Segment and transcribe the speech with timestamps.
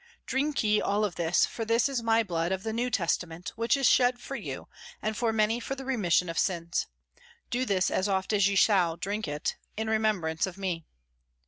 [0.25, 3.77] "Drink ye all of this, for this is My Blood of the New Testament, which
[3.77, 4.67] is shed for you
[4.99, 6.87] and for many for the remission of sins:
[7.51, 10.87] Do this as oft as ye shall drink it, in remembrance of Me."